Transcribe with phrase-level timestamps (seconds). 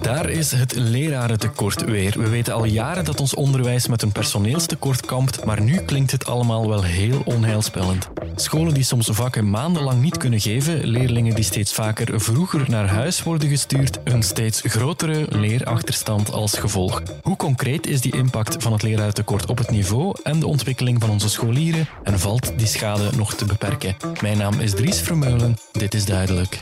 [0.00, 2.14] Daar is het lerarentekort weer.
[2.18, 6.26] We weten al jaren dat ons onderwijs met een personeelstekort kampt, maar nu klinkt het
[6.26, 8.08] allemaal wel heel onheilspellend.
[8.34, 13.22] Scholen die soms vakken maandenlang niet kunnen geven, leerlingen die steeds vaker vroeger naar huis
[13.22, 17.02] worden gestuurd, een steeds grotere leerachterstand als gevolg.
[17.22, 21.10] Hoe concreet is die impact van het lerarentekort op het niveau en de ontwikkeling van
[21.10, 23.96] onze scholieren en valt die schade nog te beperken?
[24.20, 26.58] Mijn naam is Dries Vermeulen, dit is duidelijk.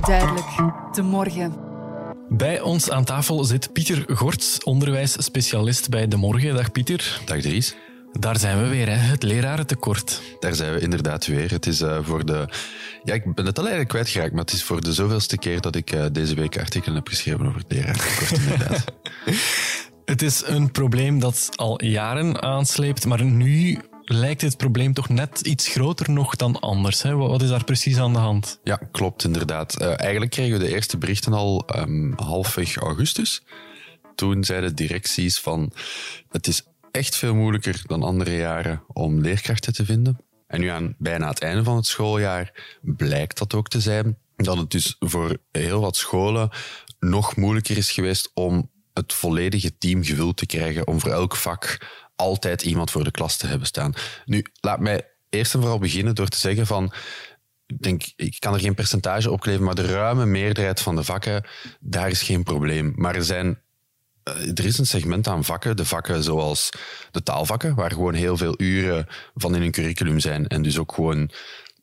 [0.00, 0.46] Duidelijk,
[0.92, 1.68] de morgen.
[2.28, 6.54] Bij ons aan tafel zit Pieter Gorts, onderwijsspecialist bij De Morgen.
[6.54, 7.20] Dag Pieter.
[7.24, 7.74] Dag Dries.
[8.12, 8.94] Daar zijn we weer, hè?
[8.94, 10.22] het lerarentekort.
[10.40, 11.50] Daar zijn we inderdaad weer.
[11.50, 12.48] Het is uh, voor de.
[13.04, 15.76] Ja, ik ben het al eigenlijk kwijtgeraakt, maar het is voor de zoveelste keer dat
[15.76, 18.84] ik uh, deze week artikelen heb geschreven over het lerarentekort, inderdaad.
[20.04, 25.40] het is een probleem dat al jaren aansleept, maar nu lijkt het probleem toch net
[25.40, 27.02] iets groter nog dan anders.
[27.02, 27.14] Hè?
[27.14, 28.60] Wat is daar precies aan de hand?
[28.64, 29.80] Ja, klopt inderdaad.
[29.80, 33.42] Uh, eigenlijk kregen we de eerste berichten al um, halfweg augustus.
[34.14, 35.72] Toen zeiden directies van
[36.28, 40.18] het is echt veel moeilijker dan andere jaren om leerkrachten te vinden.
[40.46, 44.18] En nu aan bijna het einde van het schooljaar blijkt dat ook te zijn.
[44.36, 46.50] Dat het dus voor heel wat scholen
[46.98, 51.86] nog moeilijker is geweest om het volledige team gevuld te krijgen om voor elk vak
[52.16, 53.92] altijd iemand voor de klas te hebben staan.
[54.24, 56.92] Nu, laat mij eerst en vooral beginnen door te zeggen van
[57.66, 61.04] ik denk, ik kan er geen percentage op kleven, maar de ruime meerderheid van de
[61.04, 61.48] vakken,
[61.80, 62.92] daar is geen probleem.
[62.96, 63.62] Maar er zijn
[64.54, 66.70] er is een segment aan vakken, de vakken zoals
[67.10, 70.92] de taalvakken, waar gewoon heel veel uren van in een curriculum zijn en dus ook
[70.92, 71.30] gewoon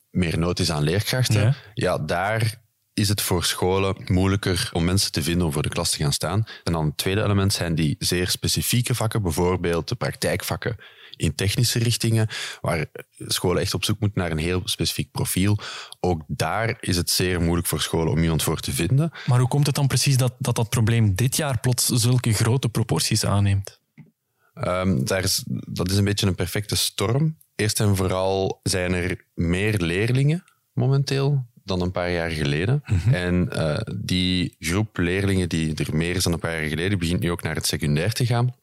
[0.09, 1.41] meer nood is aan leerkrachten.
[1.41, 2.61] Ja, ja daar
[2.93, 6.13] is het voor scholen moeilijker om mensen te vinden om voor de klas te gaan
[6.13, 6.45] staan.
[6.63, 10.77] En dan het tweede element zijn die zeer specifieke vakken, bijvoorbeeld de praktijkvakken
[11.17, 12.27] in technische richtingen,
[12.61, 12.85] waar
[13.17, 15.57] scholen echt op zoek moeten naar een heel specifiek profiel.
[15.99, 19.11] Ook daar is het zeer moeilijk voor scholen om iemand voor te vinden.
[19.25, 22.69] Maar hoe komt het dan precies dat dat, dat probleem dit jaar plots zulke grote
[22.69, 23.79] proporties aanneemt?
[24.63, 27.37] Um, daar is, dat is een beetje een perfecte storm.
[27.55, 32.83] Eerst en vooral zijn er meer leerlingen momenteel dan een paar jaar geleden.
[32.85, 33.13] Mhm.
[33.13, 37.19] En uh, die groep leerlingen die er meer is dan een paar jaar geleden, begint
[37.19, 38.55] nu ook naar het secundair te gaan.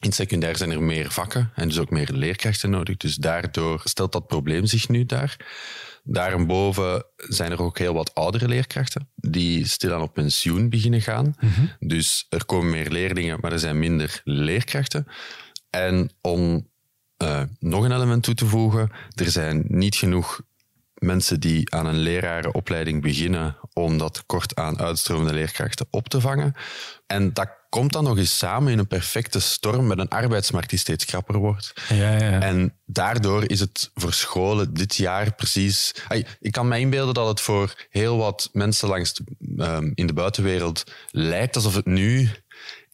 [0.00, 2.96] In het secundair zijn er meer vakken en dus ook meer leerkrachten nodig.
[2.96, 5.36] Dus daardoor stelt dat probleem zich nu daar.
[6.04, 11.34] Daarboven zijn er ook heel wat oudere leerkrachten die stilaan op pensioen beginnen gaan.
[11.40, 11.66] Mhm.
[11.78, 15.06] Dus er komen meer leerlingen, maar er zijn minder leerkrachten.
[15.70, 16.68] En om
[17.22, 20.40] uh, nog een element toe te voegen, er zijn niet genoeg
[20.94, 26.54] mensen die aan een lerarenopleiding beginnen om dat kort aan uitstromende leerkrachten op te vangen.
[27.06, 30.78] En dat komt dan nog eens samen in een perfecte storm met een arbeidsmarkt die
[30.78, 31.72] steeds krapper wordt.
[31.88, 32.40] Ja, ja.
[32.40, 35.94] En daardoor is het voor scholen dit jaar precies...
[36.40, 39.24] Ik kan me inbeelden dat het voor heel wat mensen langs de,
[39.56, 42.30] um, in de buitenwereld lijkt alsof het nu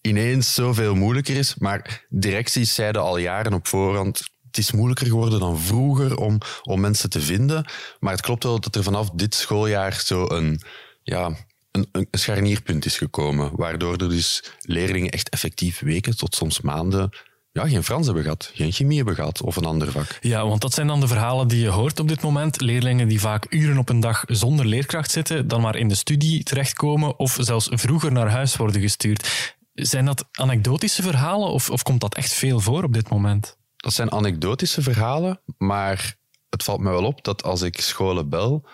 [0.00, 1.54] ineens zoveel moeilijker is.
[1.54, 6.80] Maar directies zeiden al jaren op voorhand het is moeilijker geworden dan vroeger om, om
[6.80, 7.66] mensen te vinden.
[8.00, 10.60] Maar het klopt wel dat er vanaf dit schooljaar zo een,
[11.02, 11.36] ja,
[11.74, 13.50] een, een scharnierpunt is gekomen.
[13.56, 17.10] Waardoor er dus leerlingen echt effectief weken tot soms maanden
[17.52, 20.18] ja, geen Frans hebben gehad, geen chemie hebben gehad of een ander vak.
[20.20, 22.60] Ja, want dat zijn dan de verhalen die je hoort op dit moment.
[22.60, 26.42] Leerlingen die vaak uren op een dag zonder leerkracht zitten, dan maar in de studie
[26.42, 29.54] terechtkomen of zelfs vroeger naar huis worden gestuurd.
[29.74, 33.56] Zijn dat anekdotische verhalen of, of komt dat echt veel voor op dit moment?
[33.84, 36.16] dat zijn anekdotische verhalen, maar
[36.50, 38.66] het valt me wel op dat als ik scholen bel,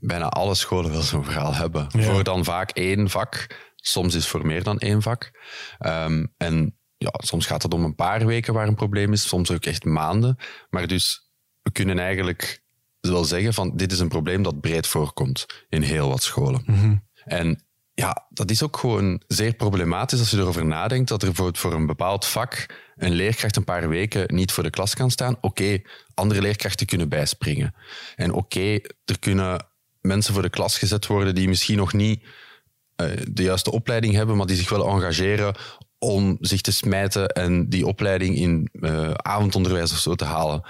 [0.00, 1.86] bijna alle scholen wel zo'n verhaal hebben.
[1.92, 3.46] Voor dan vaak één vak.
[3.76, 5.30] Soms is voor meer dan één vak.
[5.78, 9.50] Ehm, en ja, soms gaat het om een paar weken waar een probleem is, soms
[9.50, 10.36] ook echt maanden.
[10.70, 11.30] Maar dus
[11.62, 12.62] we kunnen eigenlijk
[13.00, 16.62] wel zeggen van dit is een probleem dat breed voorkomt in heel wat scholen.
[16.66, 16.96] Mhm.
[17.24, 17.62] En
[17.94, 21.72] ja, dat is ook gewoon zeer problematisch als je erover nadenkt dat er bijvoorbeeld voor
[21.72, 22.66] een bepaald vak
[22.96, 25.36] een leerkracht een paar weken niet voor de klas kan staan.
[25.40, 25.80] Oké,
[26.14, 27.74] andere leerkrachten kunnen bijspringen.
[28.16, 29.66] En oké, er kunnen
[30.00, 34.36] mensen voor de klas gezet worden die misschien nog niet uh, de juiste opleiding hebben,
[34.36, 35.54] maar die zich wel engageren
[35.98, 40.62] om zich te smijten en die opleiding in uh, avondonderwijs of zo te halen.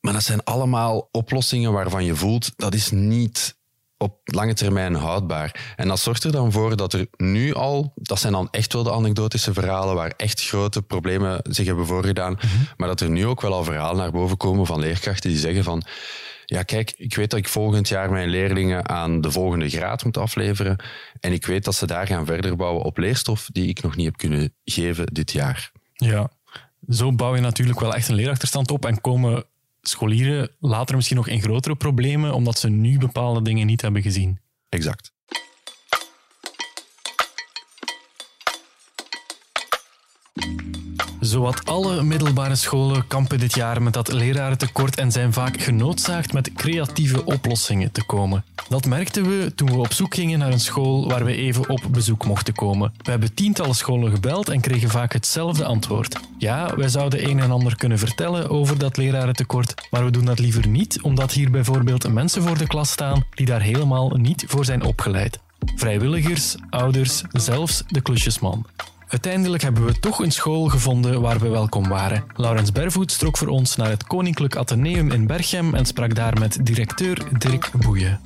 [0.00, 3.56] Maar dat zijn allemaal oplossingen waarvan je voelt dat is niet
[3.98, 5.74] op lange termijn houdbaar.
[5.76, 8.82] En dat zorgt er dan voor dat er nu al, dat zijn dan echt wel
[8.82, 12.46] de anekdotische verhalen waar echt grote problemen zich hebben voorgedaan, mhm.
[12.76, 15.64] maar dat er nu ook wel al verhalen naar boven komen van leerkrachten die zeggen
[15.64, 15.82] van
[16.46, 20.16] ja, kijk, ik weet dat ik volgend jaar mijn leerlingen aan de volgende graad moet
[20.16, 20.76] afleveren.
[21.20, 24.06] En ik weet dat ze daar gaan verder bouwen op leerstof die ik nog niet
[24.06, 25.70] heb kunnen geven dit jaar.
[25.92, 26.30] Ja,
[26.88, 29.44] zo bouw je natuurlijk wel echt een leerachterstand op en komen
[29.80, 34.40] scholieren later misschien nog in grotere problemen, omdat ze nu bepaalde dingen niet hebben gezien.
[34.68, 35.12] Exact.
[41.26, 46.52] Zowat alle middelbare scholen kampen dit jaar met dat lerarentekort en zijn vaak genoodzaakt met
[46.52, 48.44] creatieve oplossingen te komen.
[48.68, 51.80] Dat merkten we toen we op zoek gingen naar een school waar we even op
[51.90, 52.92] bezoek mochten komen.
[53.02, 56.20] We hebben tientallen scholen gebeld en kregen vaak hetzelfde antwoord.
[56.38, 60.38] Ja, wij zouden een en ander kunnen vertellen over dat lerarentekort, maar we doen dat
[60.38, 64.64] liever niet omdat hier bijvoorbeeld mensen voor de klas staan die daar helemaal niet voor
[64.64, 65.38] zijn opgeleid.
[65.76, 68.66] Vrijwilligers, ouders, zelfs de klusjesman.
[69.08, 72.24] Uiteindelijk hebben we toch een school gevonden waar we welkom waren.
[72.34, 76.66] Laurens Bervoet trok voor ons naar het Koninklijk Atheneum in Berchem en sprak daar met
[76.66, 78.20] directeur Dirk Boeien.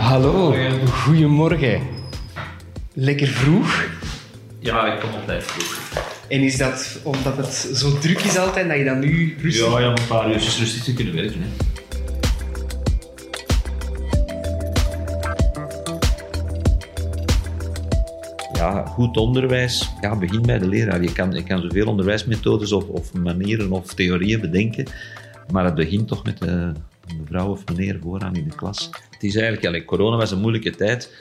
[0.00, 0.54] Hallo,
[0.90, 1.80] goedemorgen.
[2.92, 3.84] Lekker vroeg.
[4.58, 6.07] Ja, ik kom altijd vroeg.
[6.28, 9.66] En is dat omdat het zo druk is altijd, dat je dan nu rustig...
[9.66, 11.40] Ja, ja, een paar uurtjes rustig te kunnen werken.
[11.40, 11.48] Hè.
[18.52, 21.02] Ja, goed onderwijs ja, begint bij de leraar.
[21.02, 24.86] Je kan, je kan zoveel onderwijsmethodes of, of manieren of theorieën bedenken,
[25.52, 26.72] maar het begint toch met de
[27.18, 28.90] mevrouw of meneer vooraan in de klas.
[29.10, 31.14] Het is eigenlijk, ja, corona was een moeilijke tijd,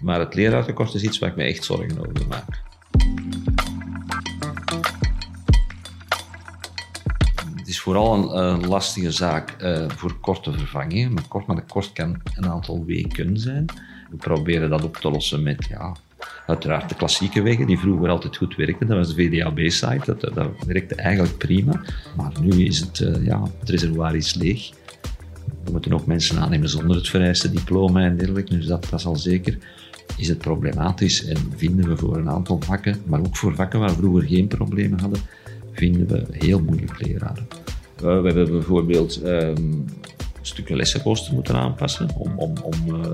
[0.00, 2.73] maar het leraartekort is iets waar ik me echt zorgen over maak.
[7.80, 11.12] Vooral een, lastige zaak uh, voor korte vervangingen.
[11.12, 13.66] Maar kort, maar de kort kan een aantal weken zijn.
[14.10, 15.96] We proberen dat op te lossen met, ja,
[16.46, 18.86] uiteraard de klassieke wegen, die vroeger altijd goed werkten.
[18.86, 21.80] Dat was de VDAB-site, dat, dat werkte eigenlijk prima.
[22.16, 24.70] Maar nu is het, uh, ja, het reservoir is leeg.
[25.64, 29.06] We moeten ook mensen aannemen zonder het vereiste diploma en dergelijke, dus dat, dat is
[29.06, 29.58] al zeker.
[30.16, 33.88] Is het problematisch en vinden we voor een aantal vakken, maar ook voor vakken waar
[33.88, 35.20] we vroeger geen problemen hadden,
[35.72, 37.46] vinden we heel moeilijk leraren.
[38.04, 39.84] We hebben bijvoorbeeld um,
[40.40, 43.06] stukken lessenrooster moeten aanpassen om, om, om uh,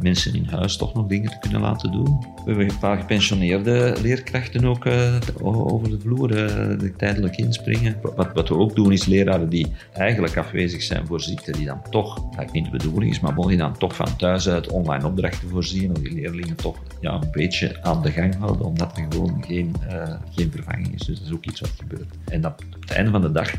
[0.00, 2.26] mensen in huis toch nog dingen te kunnen laten doen.
[2.34, 7.96] We hebben een paar gepensioneerde leerkrachten ook uh, over de vloer uh, tijdelijk inspringen.
[8.02, 11.82] Wat, wat, we ook doen is leraren die eigenlijk afwezig zijn voor ziekte, die dan
[11.90, 15.48] toch, dat niet de bedoeling is, maar die dan toch van thuis uit online opdrachten
[15.48, 19.44] voorzien om die leerlingen toch ja, een beetje aan de gang houden, omdat er gewoon
[19.46, 19.74] geen,
[20.30, 21.06] geen vervanging is.
[21.06, 22.14] Dus dat is ook iets wat gebeurt.
[22.24, 23.52] En dat, op het einde van de dag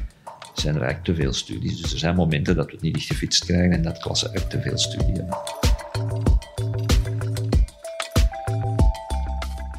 [0.62, 1.82] zijn er eigenlijk te veel studies.
[1.82, 4.50] Dus er zijn momenten dat we het niet echt gefietst krijgen en dat klassen echt
[4.50, 5.24] te veel studie.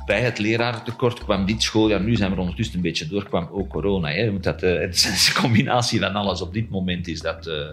[0.06, 3.68] Bij het lerarentekort kwam dit schooljaar, nu zijn we ondertussen een beetje door, kwam ook
[3.68, 4.08] corona.
[4.08, 4.40] Hè.
[4.40, 6.40] Dat, uh, het is een combinatie van alles.
[6.40, 7.46] Op dit moment is dat...
[7.46, 7.68] Uh,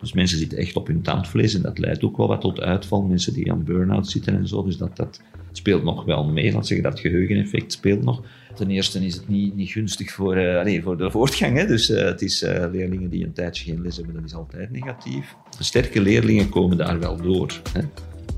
[0.00, 3.02] dus mensen zitten echt op hun tandvlees en dat leidt ook wel wat tot uitval.
[3.02, 4.64] Mensen die aan burn-out zitten en zo.
[4.64, 5.20] Dus dat, dat
[5.52, 6.52] speelt nog wel mee.
[6.52, 8.22] Laat zeggen dat geheugeneffect speelt nog.
[8.54, 11.56] Ten eerste is het niet, niet gunstig voor, uh, voor de voortgang.
[11.56, 11.66] Hè.
[11.66, 14.70] Dus uh, het is uh, leerlingen die een tijdje geen les hebben, dat is altijd
[14.70, 15.34] negatief.
[15.58, 17.60] sterke leerlingen komen daar wel door.
[17.72, 17.80] Hè.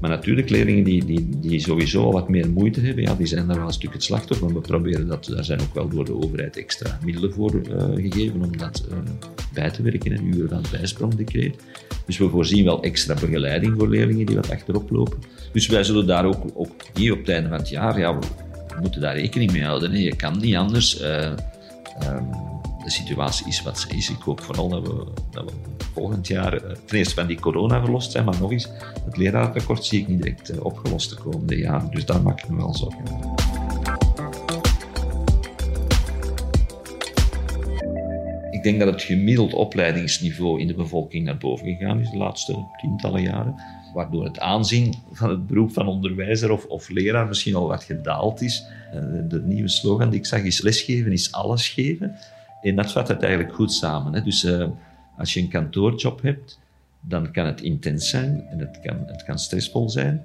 [0.01, 3.47] Maar natuurlijk, leerlingen die, die, die sowieso al wat meer moeite hebben, ja, die zijn
[3.47, 4.47] daar wel een stuk het slachtoffer.
[4.47, 7.51] Maar we proberen dat, daar zijn ook wel door de overheid extra middelen voor
[7.95, 8.87] gegeven om dat
[9.53, 10.13] bij te werken.
[10.13, 11.57] Een uren van het bijsprongdecreet.
[12.07, 15.19] Dus we voorzien wel extra begeleiding voor leerlingen die wat achterop lopen.
[15.53, 18.19] Dus wij zullen daar ook, ook hier op het einde van het jaar, ja,
[18.77, 20.01] we moeten daar rekening mee houden.
[20.01, 21.01] Je kan niet anders.
[21.01, 21.31] Uh,
[22.03, 22.31] um,
[22.85, 24.11] de situatie is wat ze is.
[24.11, 25.53] Ik hoop vooral dat we, dat we
[25.93, 28.69] volgend jaar uh, ten eerste van die corona verlost zijn, maar nog eens,
[29.05, 31.91] het lerarentekort zie ik niet direct uh, opgelost de komende jaren.
[31.91, 34.06] Dus daar maak ik me wel zorgen Ik
[38.67, 43.23] denk dat het gemiddeld opleidingsniveau in de bevolking naar boven gegaan is de laatste tientallen
[43.23, 43.55] jaren
[43.95, 48.41] waardoor het aanzien van het beroep van onderwijzer of, of leraar misschien al wat gedaald
[48.41, 48.67] is.
[48.93, 52.17] Eh, de nieuwe slogan die ik zag is lesgeven is alles geven.
[52.63, 54.13] En dat vat het eigenlijk goed samen.
[54.13, 54.23] Hè.
[54.23, 54.69] Dus uh,
[55.17, 56.61] als je een kantoorjob hebt,
[57.01, 60.23] dan kan het intens zijn en het kan, het kan stressvol zijn.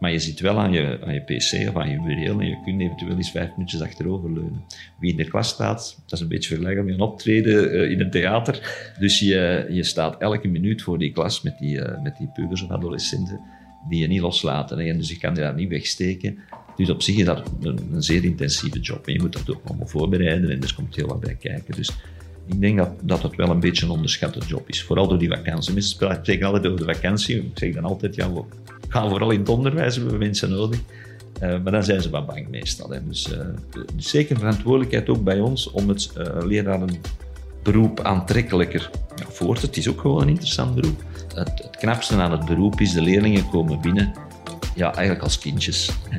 [0.00, 2.60] Maar je zit wel aan je, aan je pc of aan je bureau en je
[2.64, 4.64] kunt eventueel eens vijf minuutjes achteroverleunen.
[5.00, 8.00] Wie in de klas staat, dat is een beetje vergelijkbaar met een optreden uh, in
[8.00, 8.92] een theater.
[8.98, 12.62] Dus je, je staat elke minuut voor die klas met die, uh, met die pubers
[12.62, 13.40] of adolescenten
[13.88, 14.78] die je niet loslaten.
[14.78, 16.38] En dus je kan je daar niet wegsteken.
[16.76, 19.06] Dus op zich is dat een, zeer intensieve job.
[19.06, 21.74] En je moet dat ook allemaal voorbereiden en er komt heel wat bij kijken.
[21.76, 21.90] Dus
[22.46, 24.82] ik denk dat, dat het wel een beetje een onderschatte job is.
[24.82, 25.72] Vooral door die vakantie.
[25.72, 27.36] Mensen spreken altijd over de vakantie.
[27.36, 28.30] Ik zeg dan altijd, ja,
[28.90, 30.80] gaan vooral in het onderwijs, hebben we mensen nodig.
[31.42, 32.90] Uh, maar dan zijn ze wat bang meestal.
[32.90, 33.06] Hè.
[33.06, 33.38] Dus, uh,
[33.94, 39.66] dus zeker verantwoordelijkheid ook bij ons om het uh, lerarenberoep aantrekkelijker ja, voor te.
[39.66, 41.04] Het is ook gewoon een interessant beroep.
[41.34, 44.12] het, knapste aan het beroep is, de leerlingen komen binnen,
[44.74, 45.90] ja, eigenlijk als kindjes.
[46.08, 46.18] Hè.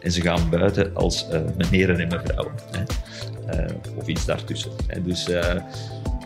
[0.00, 2.50] En ze gaan buiten als uh, meneer en mevrouw.
[2.70, 2.84] Hè.
[3.96, 4.70] Of iets daartussen.
[4.86, 5.02] Hè.
[5.02, 5.28] Dus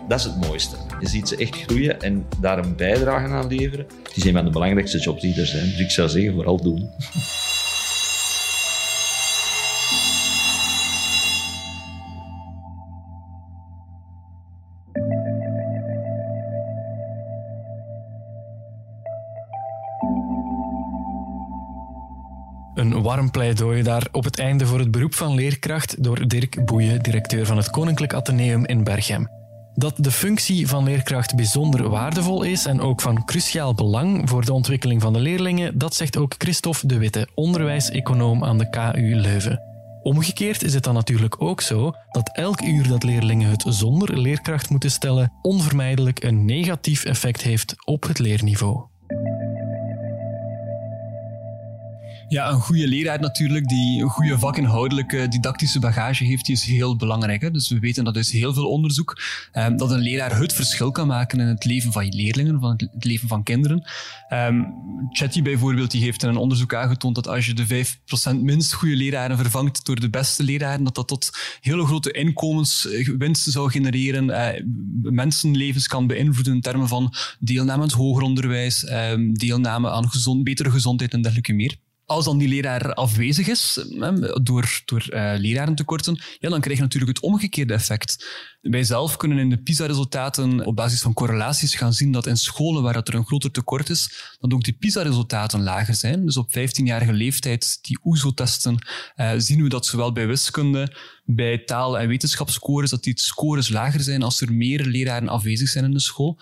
[0.09, 0.77] dat is het mooiste.
[1.01, 3.87] Je ziet ze echt groeien en daar een bijdrage aan leveren.
[4.03, 5.65] Het is een van de belangrijkste jobs die er zijn.
[5.65, 6.91] Dus ik zou zeggen, vooral doen.
[22.75, 27.03] Een warm pleidooi daar op het einde voor het beroep van leerkracht door Dirk Boeien,
[27.03, 29.46] directeur van het Koninklijk Atheneum in Berchem.
[29.79, 34.53] Dat de functie van leerkracht bijzonder waardevol is en ook van cruciaal belang voor de
[34.53, 39.61] ontwikkeling van de leerlingen, dat zegt ook Christophe de Witte, onderwijseconoom aan de KU Leuven.
[40.03, 44.71] Omgekeerd is het dan natuurlijk ook zo dat elk uur dat leerlingen het zonder leerkracht
[44.71, 48.96] moeten stellen onvermijdelijk een negatief effect heeft op het leerniveau.
[52.29, 56.97] Ja, een goede leraar natuurlijk, die een goede vakinhoudelijke didactische bagage heeft, die is heel
[56.97, 57.41] belangrijk.
[57.41, 57.51] Hè?
[57.51, 61.07] Dus we weten dat is heel veel onderzoek, um, dat een leraar het verschil kan
[61.07, 63.85] maken in het leven van je leerlingen, van het leven van kinderen.
[64.33, 64.75] Um,
[65.11, 67.87] Chatty bijvoorbeeld, die heeft in een onderzoek aangetoond dat als je de
[68.37, 71.31] 5% minst goede leraren vervangt door de beste leraren, dat dat tot
[71.61, 74.49] hele grote inkomenswinsten zou genereren, uh,
[75.13, 80.45] mensenlevens kan beïnvloeden in termen van deelname aan het hoger onderwijs, um, deelname aan gezond,
[80.45, 81.77] betere gezondheid en dergelijke meer.
[82.07, 83.87] Als dan die leraar afwezig is
[84.43, 88.27] door, door uh, lerarentekorten, ja, dan krijg je natuurlijk het omgekeerde effect.
[88.61, 92.83] Wij zelf kunnen in de PISA-resultaten op basis van correlaties gaan zien dat in scholen
[92.83, 96.25] waar er een groter tekort is, dat ook de PISA-resultaten lager zijn.
[96.25, 98.87] Dus op 15-jarige leeftijd, die OESO-testen,
[99.17, 100.97] uh, zien we dat zowel bij wiskunde,
[101.27, 105.85] bij taal- en wetenschapsscores, dat die scores lager zijn als er meer leraren afwezig zijn
[105.85, 106.39] in de school.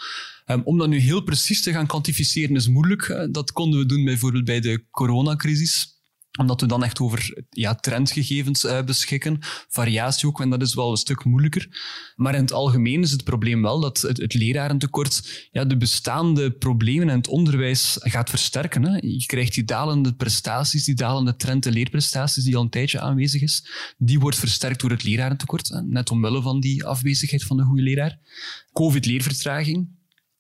[0.47, 3.29] Um, om dat nu heel precies te gaan kwantificeren is moeilijk.
[3.31, 5.94] Dat konden we doen bijvoorbeeld bij de coronacrisis
[6.39, 9.39] omdat we dan echt over ja, trendgegevens uh, beschikken,
[9.69, 11.69] variatie ook, en dat is wel een stuk moeilijker.
[12.17, 16.51] Maar in het algemeen is het probleem wel dat het, het lerarentekort ja, de bestaande
[16.51, 18.85] problemen in het onderwijs gaat versterken.
[18.85, 18.97] Hè.
[19.01, 23.43] Je krijgt die dalende prestaties, die dalende trend de leerprestaties die al een tijdje aanwezig
[23.43, 23.67] is,
[23.99, 28.19] die wordt versterkt door het lerarentekort, net omwille van die afwezigheid van de goede leraar.
[28.73, 29.89] Covid-leervertraging,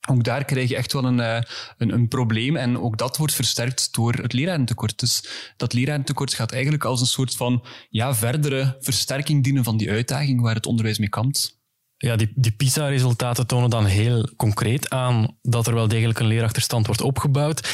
[0.09, 1.43] ook daar krijg je echt wel een, eh,
[1.79, 2.57] een, een, probleem.
[2.57, 4.99] En ook dat wordt versterkt door het lerarentekort.
[4.99, 5.25] Dus
[5.57, 10.41] dat lerarentekort gaat eigenlijk als een soort van ja, verdere versterking dienen van die uitdaging
[10.41, 11.63] waar het onderwijs mee kampt.
[11.97, 16.87] Ja, die, die PISA-resultaten tonen dan heel concreet aan dat er wel degelijk een leerachterstand
[16.87, 17.69] wordt opgebouwd.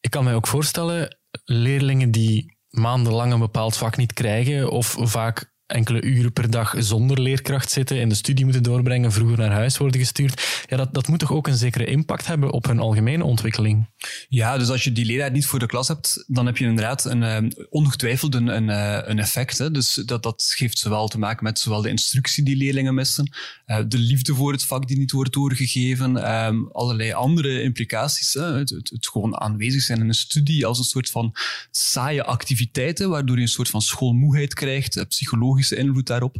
[0.00, 5.54] Ik kan mij ook voorstellen, leerlingen die maandenlang een bepaald vak niet krijgen of vaak
[5.66, 9.78] enkele uren per dag zonder leerkracht zitten, in de studie moeten doorbrengen, vroeger naar huis
[9.78, 10.64] worden gestuurd.
[10.68, 13.86] Ja, dat, dat moet toch ook een zekere impact hebben op hun algemene ontwikkeling?
[14.28, 17.04] Ja, dus als je die leraar niet voor de klas hebt, dan heb je inderdaad
[17.04, 19.58] een, uh, ongetwijfeld een, een, uh, een effect.
[19.58, 19.70] Hè.
[19.70, 23.30] Dus dat, dat geeft zowel te maken met zowel de instructie die leerlingen missen,
[23.66, 28.32] uh, de liefde voor het vak die niet wordt doorgegeven, um, allerlei andere implicaties.
[28.32, 28.42] Hè.
[28.42, 31.34] Het, het, het, gewoon aanwezig zijn in een studie als een soort van
[31.70, 36.36] saaie activiteiten, waardoor je een soort van schoolmoeheid krijgt, psychologisch invloed daarop.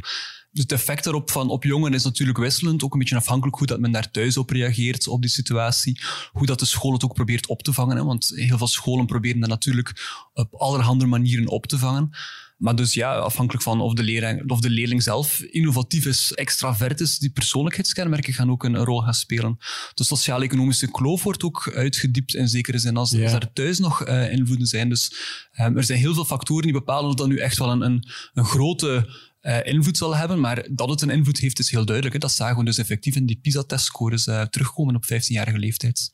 [0.57, 2.83] Dus het effect daarop van op jongeren is natuurlijk wisselend.
[2.83, 5.99] Ook een beetje afhankelijk hoe dat men daar thuis op reageert, op die situatie.
[6.31, 7.97] Hoe dat de school het ook probeert op te vangen.
[7.97, 8.03] Hè?
[8.03, 12.11] Want heel veel scholen proberen dat natuurlijk op allerhande manieren op te vangen.
[12.57, 16.99] Maar dus ja, afhankelijk van of de, leerling, of de leerling zelf innovatief is, extravert
[16.99, 19.57] is, die persoonlijkheidskenmerken gaan ook een, rol gaan spelen.
[19.93, 24.31] De sociaal-economische kloof wordt ook uitgediept in zekere zin, als, als er thuis nog uh,
[24.31, 24.89] invloeden zijn.
[24.89, 25.11] Dus
[25.59, 28.07] um, er zijn heel veel factoren die bepalen of dat nu echt wel een, een,
[28.33, 29.09] een grote
[29.47, 30.39] uh, invloed zal hebben.
[30.39, 32.15] Maar dat het een invloed heeft, is heel duidelijk.
[32.15, 32.21] Hè.
[32.21, 36.09] Dat zagen we dus effectief in die PISA-testscores uh, terugkomen op 15-jarige leeftijd.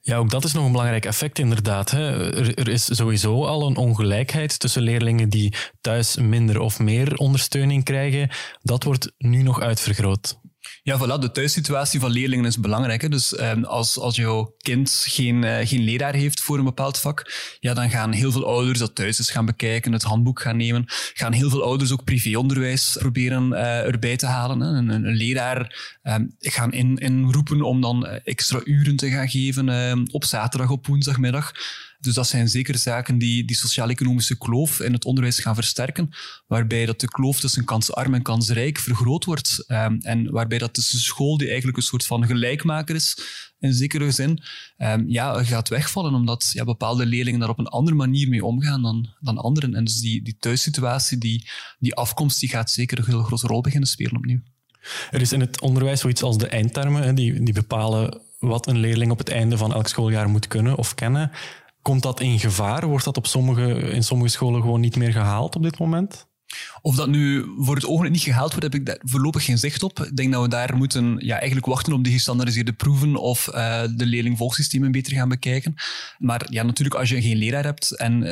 [0.00, 1.90] Ja, ook dat is nog een belangrijk effect inderdaad.
[1.90, 2.32] Hè.
[2.54, 8.30] Er, is sowieso al een ongelijkheid tussen leerlingen die thuis minder of meer ondersteuning krijgen.
[8.62, 10.40] Dat wordt nu nog uitvergroot.
[10.82, 13.02] Ja, voilà, de thuissituatie van leerlingen is belangrijk.
[13.02, 13.08] Hè.
[13.08, 17.32] Dus eh, als, als jouw kind geen, uh, geen leraar heeft voor een bepaald vak,
[17.60, 20.84] ja, dan gaan heel veel ouders dat thuis eens gaan bekijken, het handboek gaan nemen.
[21.14, 24.60] Gaan heel veel ouders ook privéonderwijs proberen uh, erbij te halen.
[24.60, 24.68] Hè.
[24.68, 25.94] Een, een, leraar
[26.38, 31.52] gaan in, inroepen om dan extra uren te gaan geven op zaterdag, op woensdagmiddag.
[32.06, 36.10] Dus dat zijn zeker zaken die die sociaal-economische kloof in het onderwijs gaan versterken,
[36.46, 40.98] waarbij dat de kloof tussen kansarm en kansrijk vergroot wordt um, en waarbij dat tussen
[40.98, 43.18] school, die eigenlijk een soort van gelijkmaker is,
[43.58, 44.42] in zekere zin,
[44.78, 48.82] um, ja, gaat wegvallen, omdat ja, bepaalde leerlingen daar op een andere manier mee omgaan
[48.82, 49.74] dan, dan anderen.
[49.74, 51.48] En dus die, die thuissituatie, die,
[51.78, 54.40] die afkomst, die gaat zeker een heel grote rol beginnen spelen opnieuw.
[55.10, 59.10] Er is in het onderwijs zoiets als de eindtermen, die, die bepalen wat een leerling
[59.10, 61.30] op het einde van elk schooljaar moet kunnen of kennen.
[61.86, 62.86] Komt dat in gevaar?
[62.86, 66.26] Wordt dat op sommige, in sommige scholen gewoon niet meer gehaald op dit moment?
[66.82, 69.82] Of dat nu voor het ogenblik niet gehaald wordt, heb ik daar voorlopig geen zicht
[69.82, 70.00] op.
[70.00, 73.82] Ik denk dat we daar moeten ja, eigenlijk wachten op de gestandardiseerde proeven of uh,
[73.96, 75.74] de leerlingvolgsystemen beter gaan bekijken.
[76.18, 78.22] Maar ja, natuurlijk, als je geen leraar hebt en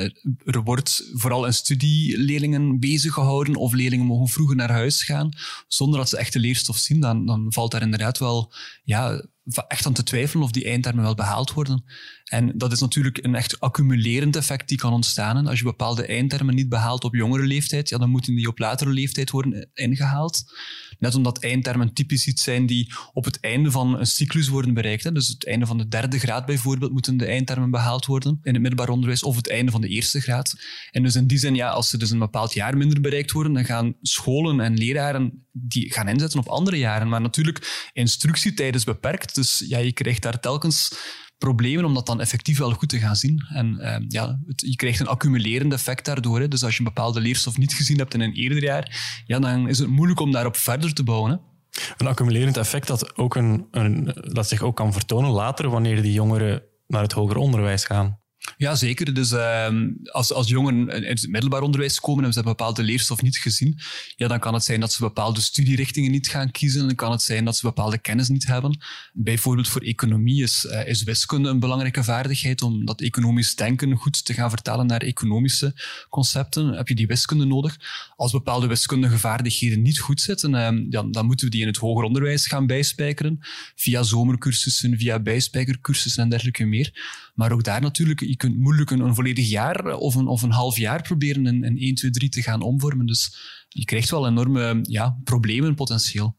[0.45, 5.29] er wordt vooral in studieleerlingen bezig gehouden of leerlingen mogen vroeger naar huis gaan,
[5.69, 8.53] zonder dat ze echt de leerstof zien, dan, dan valt daar inderdaad wel
[8.85, 9.25] ja,
[9.69, 11.85] echt aan te twijfelen of die eindtermen wel behaald worden.
[12.25, 15.37] En dat is natuurlijk een echt accumulerend effect die kan ontstaan.
[15.37, 18.59] En als je bepaalde eindtermen niet behaalt op jongere leeftijd, ja, dan moeten die op
[18.59, 20.45] latere leeftijd worden ingehaald.
[20.99, 25.05] Net omdat eindtermen typisch iets zijn die op het einde van een cyclus worden bereikt.
[25.05, 25.13] Hè.
[25.13, 28.63] Dus het einde van de derde graad bijvoorbeeld moeten de eindtermen behaald worden in het
[28.63, 30.55] middelbaar onderwijs of het einde van de eerste graad.
[30.91, 33.53] En dus in die zin, ja, als ze dus een bepaald jaar minder bereikt worden,
[33.53, 37.09] dan gaan scholen en leraren die gaan inzetten op andere jaren.
[37.09, 40.93] Maar natuurlijk, instructietijd is beperkt, dus ja, je krijgt daar telkens
[41.39, 43.47] problemen om dat dan effectief wel goed te gaan zien.
[43.49, 46.41] En uh, ja, je krijgt een accumulerend effect daardoor.
[46.41, 46.49] Hè.
[46.49, 49.69] Dus als je een bepaalde leerstof niet gezien hebt in een eerder jaar, ja, dan
[49.69, 51.41] is het moeilijk om daarop verder te bouwen.
[51.97, 56.13] Een accumulerend effect dat, ook een, een, dat zich ook kan vertonen later wanneer die
[56.13, 58.19] jongeren naar het hoger onderwijs gaan.
[58.57, 59.15] Ja, zeker.
[59.15, 59.69] Dus uh,
[60.05, 63.79] als, als jongeren in het middelbaar onderwijs komen en ze hebben bepaalde leerstof niet gezien,
[64.17, 66.87] ja, dan kan het zijn dat ze bepaalde studierichtingen niet gaan kiezen.
[66.87, 68.79] Dan kan het zijn dat ze bepaalde kennis niet hebben.
[69.13, 74.25] Bijvoorbeeld voor economie is, uh, is wiskunde een belangrijke vaardigheid om dat economisch denken goed
[74.25, 75.75] te gaan vertalen naar economische
[76.09, 76.69] concepten.
[76.69, 77.77] Heb je die wiskunde nodig?
[78.17, 81.77] Als bepaalde wiskundige vaardigheden niet goed zitten, uh, ja, dan moeten we die in het
[81.77, 83.39] hoger onderwijs gaan bijspijkeren.
[83.75, 86.93] Via zomercursussen, via bijspijkercursussen en dergelijke meer.
[87.35, 91.03] Maar ook daar natuurlijk kunt moeilijk een, volledig jaar of een, of een half jaar
[91.03, 93.07] proberen in, in 1, 2, 3 te gaan omvormen.
[93.07, 93.37] Dus
[93.69, 96.37] je krijgt wel enorme ja, problemen potentieel.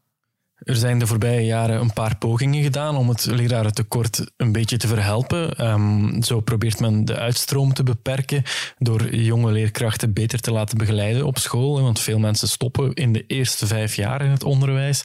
[0.55, 4.87] Er zijn de voorbije jaren een paar pogingen gedaan om het lerarentekort een beetje te
[4.87, 5.67] verhelpen.
[5.67, 8.43] Um, zo probeert men de uitstroom te beperken
[8.77, 11.81] door jonge leerkrachten beter te laten begeleiden op school.
[11.81, 15.03] Want veel mensen stoppen in de eerste vijf jaar in het onderwijs.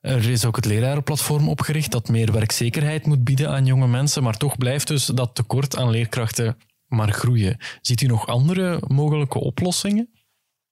[0.00, 4.36] Er is ook het lerarenplatform opgericht dat meer werkzekerheid moet bieden aan jonge mensen, maar
[4.36, 7.56] toch blijft dus dat tekort aan leerkrachten maar groeien.
[7.80, 10.08] Ziet u nog andere mogelijke oplossingen?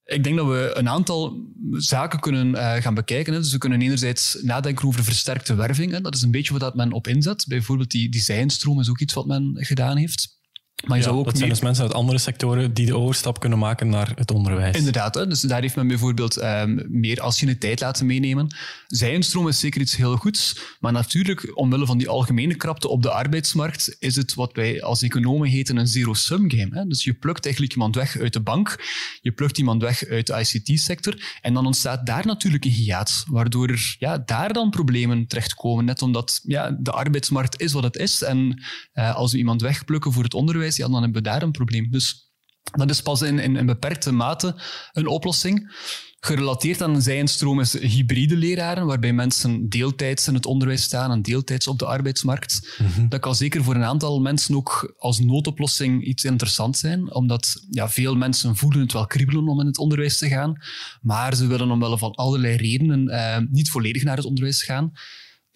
[0.05, 3.33] Ik denk dat we een aantal zaken kunnen uh, gaan bekijken.
[3.33, 3.39] Hè.
[3.39, 5.99] Dus we kunnen enerzijds nadenken over versterkte werving.
[5.99, 7.45] Dat is een beetje wat men op inzet.
[7.49, 10.38] Bijvoorbeeld die, zijnstroom is ook iets wat men gedaan heeft.
[10.87, 13.59] Maar je zou ook dat zijn dus mensen uit andere sectoren die de overstap kunnen
[13.59, 14.77] maken naar het onderwijs.
[14.77, 15.27] Inderdaad, hè?
[15.27, 18.57] dus daar heeft men bijvoorbeeld um, meer tijd laten meenemen.
[18.87, 23.11] Zijenstroom is zeker iets heel goeds, maar natuurlijk, omwille van die algemene krapte op de
[23.11, 26.79] arbeidsmarkt, is het wat wij als economen heten een zero-sum game.
[26.79, 26.87] Hè?
[26.87, 28.85] Dus je plukt eigenlijk iemand weg uit de bank,
[29.21, 33.69] je plukt iemand weg uit de ICT-sector, en dan ontstaat daar natuurlijk een hiaat, waardoor
[33.69, 38.23] er ja, daar dan problemen terechtkomen, net omdat ja, de arbeidsmarkt is wat het is,
[38.23, 38.63] en
[38.95, 41.91] uh, als we iemand wegplukken voor het onderwijs, ja, dan hebben we daar een probleem.
[41.91, 42.33] Dus
[42.77, 44.55] dat is pas in, in, in beperkte mate
[44.93, 45.73] een oplossing.
[46.21, 51.23] Gerelateerd aan een zijenstroom is hybride leraren, waarbij mensen deeltijds in het onderwijs staan en
[51.23, 52.77] deeltijds op de arbeidsmarkt.
[52.79, 53.09] Mhm.
[53.09, 57.89] Dat kan zeker voor een aantal mensen ook als noodoplossing iets interessant zijn, omdat ja,
[57.89, 60.63] veel mensen voelen het wel kriebelen om in het onderwijs te gaan,
[61.01, 64.93] maar ze willen omwille van allerlei redenen eh, niet volledig naar het onderwijs gaan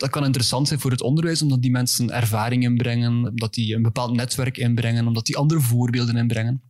[0.02, 3.82] dat kan interessant zijn voor het onderwijs, omdat die mensen ervaring inbrengen, omdat die een
[3.82, 6.62] bepaald netwerk inbrengen, omdat die andere voorbeelden inbrengen.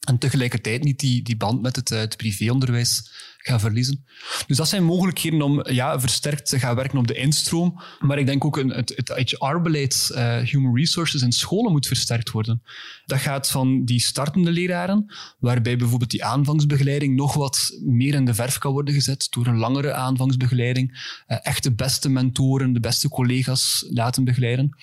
[0.00, 3.10] En tegelijkertijd niet die, die band met het, het privéonderwijs
[3.46, 4.04] gaan verliezen.
[4.46, 7.80] Dus dat zijn mogelijkheden om ja, versterkt te gaan werken op de instroom.
[8.00, 12.30] Maar ik denk ook een, het, het HR-beleid, uh, human resources in scholen moet versterkt
[12.30, 12.62] worden.
[13.04, 18.34] Dat gaat van die startende leraren, waarbij bijvoorbeeld die aanvangsbegeleiding nog wat meer in de
[18.34, 20.90] verf kan worden gezet door een langere aanvangsbegeleiding.
[21.28, 24.76] Uh, echt de beste mentoren, de beste collega's laten begeleiden.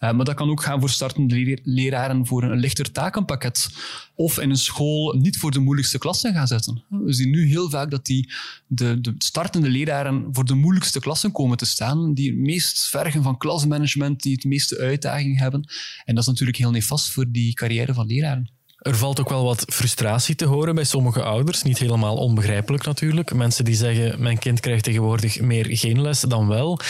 [0.00, 3.68] Uh, maar dat kan ook gaan voor startende leraren voor een lichter takenpakket.
[4.14, 6.84] Of in een school niet voor de moeilijkste klassen gaan zetten.
[6.88, 8.32] We zien nu heel vaak dat die,
[8.66, 13.22] de, de startende leraren voor de moeilijkste klassen komen te staan, die het meest vergen
[13.22, 15.68] van klasmanagement, die het meeste uitdaging hebben.
[16.04, 18.54] En dat is natuurlijk heel nefast voor die carrière van leraren.
[18.86, 21.62] Er valt ook wel wat frustratie te horen bij sommige ouders.
[21.62, 23.34] Niet helemaal onbegrijpelijk natuurlijk.
[23.34, 26.80] Mensen die zeggen: Mijn kind krijgt tegenwoordig meer geen les dan wel.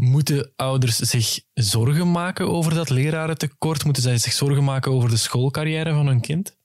[0.00, 3.84] Moeten ouders zich zorgen maken over dat lerarentekort?
[3.84, 6.56] Moeten zij zich zorgen maken over de schoolcarrière van hun kind?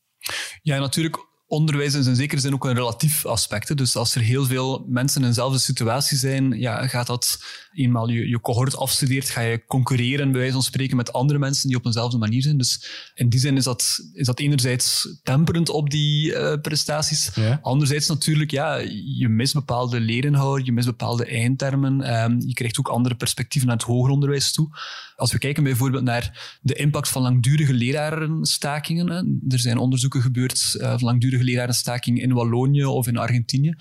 [0.61, 3.77] Ja, natuurlijk onderwijs is in zekere zin ook een relatief aspect.
[3.77, 8.27] Dus als er heel veel mensen in dezelfde situatie zijn, ja, gaat dat eenmaal je,
[8.29, 11.85] je cohort afstudeert, ga je concurreren, bij wijze van spreken, met andere mensen die op
[11.85, 12.57] eenzelfde manier zijn.
[12.57, 17.29] Dus in die zin is dat, is dat enerzijds temperend op die uh, prestaties.
[17.35, 17.59] Ja.
[17.61, 18.75] Anderzijds natuurlijk, ja,
[19.17, 22.23] je mist bepaalde leerinhoud, je mist bepaalde eindtermen.
[22.23, 24.69] Um, je krijgt ook andere perspectieven naar het hoger onderwijs toe.
[25.15, 29.09] Als we kijken bijvoorbeeld naar de impact van langdurige lerarenstakingen.
[29.09, 29.21] Hè.
[29.53, 33.73] Er zijn onderzoeken gebeurd uh, van langdurige lerarenstakingen in Wallonië of in Argentinië.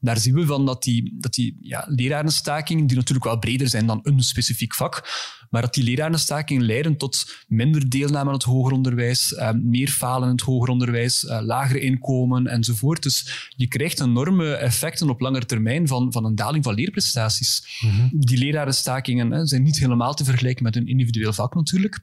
[0.00, 3.86] Daar zien we van dat die, dat die ja, lerarenstakingen, die natuurlijk wel breder zijn
[3.86, 5.02] dan een specifiek vak,
[5.50, 10.28] maar dat die lerarenstakingen leiden tot minder deelname aan het hoger onderwijs, uh, meer falen
[10.28, 13.02] in het hoger onderwijs, uh, lager inkomen enzovoort.
[13.02, 17.80] Dus je krijgt enorme effecten op lange termijn van, van een daling van leerprestaties.
[17.80, 22.02] Mm Die lerarenstakingen hè, zijn niet helemaal te vergelijken met een individueel vak natuurlijk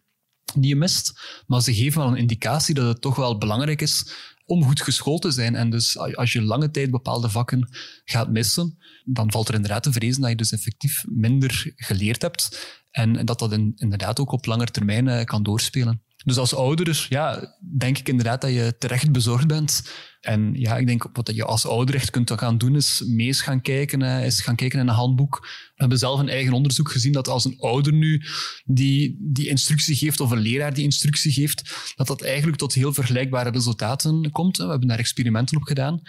[0.54, 1.20] die je mist.
[1.48, 4.14] Maar ze geven wel een indicatie dat het toch wel belangrijk is
[4.50, 5.56] om goed geschoold te zijn.
[5.56, 7.70] En dus als je lange tijd bepaalde vakken
[8.04, 12.78] gaat missen, dan valt er inderdaad te vrezen dat je dus effectief minder geleerd hebt
[12.92, 16.04] en dat dat inderdaad ook op lange termijn eh, kan doorspelen.
[16.26, 19.92] Dus als ouder, ja, denk ik inderdaad dat je terecht bezorgd bent.
[20.20, 23.62] En ja, ik denk wat je als ouder echt kunt gaan doen, is meest gaan
[23.62, 25.40] kijken, is gaan kijken in een handboek.
[25.42, 28.24] We hebben zelf een eigen onderzoek gezien dat als een ouder nu
[28.66, 32.94] die, die instructie geeft, of een leraar die instructie geeft, dat dat eigenlijk tot heel
[32.94, 34.58] vergelijkbare resultaten komt.
[34.58, 36.02] We hebben daar experimenten op gedaan.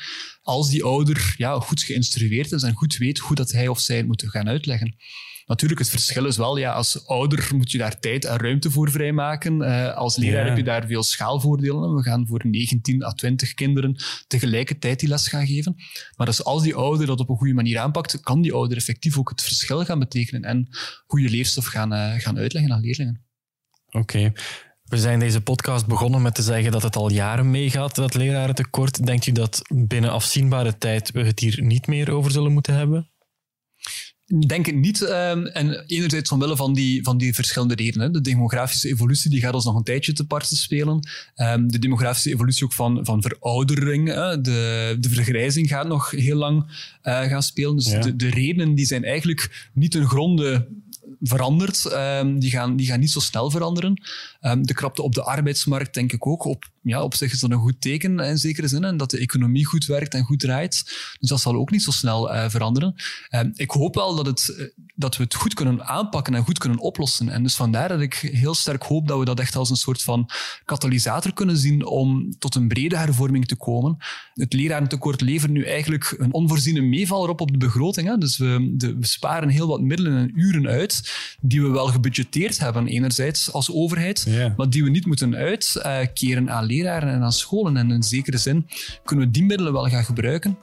[0.42, 3.96] Als die ouder ja, goed geïnstrueerd is en goed weet hoe dat hij of zij
[3.96, 4.94] het moet gaan uitleggen.
[5.50, 8.90] Natuurlijk, het verschil is wel, ja, als ouder moet je daar tijd en ruimte voor
[8.90, 9.62] vrijmaken.
[9.62, 11.94] Uh, als leraar heb je daar veel schaalvoordelen.
[11.94, 15.74] We gaan voor 19 à 20 kinderen tegelijkertijd die les gaan geven.
[16.16, 19.18] Maar dus als die ouder dat op een goede manier aanpakt, kan die ouder effectief
[19.18, 20.68] ook het verschil gaan betekenen en
[21.06, 23.24] goede leerstof gaan, uh, gaan uitleggen aan leerlingen.
[23.90, 24.32] Oké.
[24.84, 29.06] We zijn deze podcast begonnen met te zeggen dat het al jaren meegaat, dat lerarentekort.
[29.06, 33.09] Denkt u dat binnen afzienbare tijd we het hier niet meer over zullen moeten hebben?
[34.46, 35.00] Denk het niet.
[35.00, 38.12] Um, en enerzijds omwille van die, van die verschillende redenen.
[38.12, 41.08] De demografische evolutie die gaat ons nog een tijdje te parten spelen.
[41.36, 44.08] Um, de demografische evolutie ook van, van veroudering.
[44.42, 46.64] De, de vergrijzing gaat nog heel lang
[47.02, 47.76] uh, gaan spelen.
[47.76, 50.66] Dus de, de redenen die zijn eigenlijk niet ten gronde
[51.20, 51.84] veranderd.
[51.92, 54.02] Um, die, gaan, die gaan niet zo snel veranderen.
[54.40, 56.44] Um, de krapte op de arbeidsmarkt, denk ik ook.
[56.44, 58.84] Op, ja, op zich is dat een goed teken in zekere zin.
[58.84, 60.84] En dat de economie goed werkt en goed draait.
[61.20, 62.94] Dus dat zal ook niet zo snel uh, veranderen.
[63.30, 64.66] Um, ik hoop wel dat, het, eh,
[65.00, 67.28] dat we het goed kunnen aanpakken en goed kunnen oplossen.
[67.28, 70.02] En dus vandaar dat ik heel sterk hoop dat we dat echt als een soort
[70.02, 70.28] van
[70.64, 73.96] katalysator kunnen zien om tot een brede hervorming te komen.
[74.34, 78.08] Het lerarentekort levert nu eigenlijk een onvoorziene meevaller op op de begroting.
[78.08, 78.18] Hè.
[78.18, 82.58] Dus we, de, we sparen heel wat middelen en uren uit die we wel gebudgeteerd
[82.58, 87.76] hebben, enerzijds als overheid, maar die we niet moeten uitkeren aan leraren en aan scholen.
[87.76, 88.66] En in zekere zin
[89.04, 90.58] kunnen we die middelen wel gaan gebruiken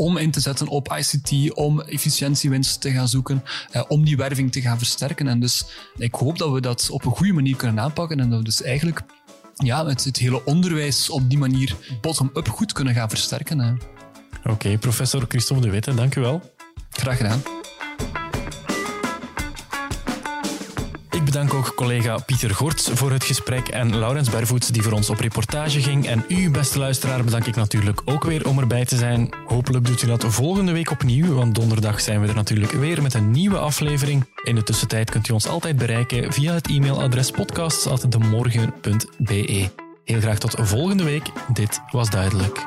[0.00, 4.52] om in te zetten op ICT, om efficiëntiewinst te gaan zoeken, eh, om die werving
[4.52, 5.28] te gaan versterken.
[5.28, 5.64] En dus
[5.96, 8.62] ik hoop dat we dat op een goede manier kunnen aanpakken en dat we dus
[8.62, 9.02] eigenlijk
[9.54, 13.78] ja, het, het hele onderwijs op die manier bottom-up goed kunnen gaan versterken.
[14.44, 16.52] Oké, professor Christophe de Witte, dank u wel.
[16.90, 17.59] Graag gedaan.
[21.32, 25.20] Bedank ook collega Pieter Gorts voor het gesprek en Laurens Bervoets die voor ons op
[25.20, 26.06] reportage ging.
[26.06, 29.28] En u, beste luisteraar, bedank ik natuurlijk ook weer om erbij te zijn.
[29.46, 33.14] Hopelijk doet u dat volgende week opnieuw, want donderdag zijn we er natuurlijk weer met
[33.14, 34.28] een nieuwe aflevering.
[34.44, 39.68] In de tussentijd kunt u ons altijd bereiken via het e-mailadres podcasts.demorgen.be.
[40.04, 41.26] Heel graag tot volgende week.
[41.52, 42.66] Dit was duidelijk.